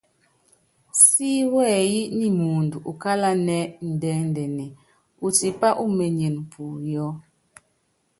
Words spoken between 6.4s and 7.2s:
puyɔ́.